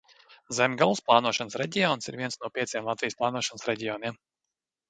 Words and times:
Zemgales 0.59 1.01
plānošanas 1.09 1.57
reģions 1.63 2.11
ir 2.13 2.17
viens 2.21 2.39
no 2.45 2.51
pieciem 2.57 2.89
Latvijas 2.91 3.21
plānošanas 3.21 3.71
reģioniem. 3.73 4.19